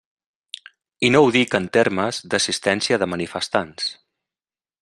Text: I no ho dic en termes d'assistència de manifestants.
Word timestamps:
I 1.09 1.11
no 1.15 1.21
ho 1.25 1.29
dic 1.35 1.53
en 1.59 1.69
termes 1.77 2.23
d'assistència 2.31 3.01
de 3.05 3.13
manifestants. 3.15 3.93